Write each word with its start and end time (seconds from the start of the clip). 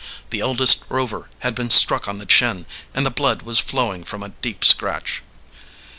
The 0.31 0.39
eldest 0.39 0.83
Rover 0.89 1.29
had 1.41 1.53
been 1.53 1.69
struck 1.69 2.07
on 2.07 2.17
the 2.17 2.25
chin, 2.25 2.65
and 2.95 3.05
the 3.05 3.11
blood 3.11 3.43
was 3.43 3.59
flowing 3.59 4.03
from 4.03 4.23
a 4.23 4.29
deep 4.29 4.65
scratch. 4.65 5.21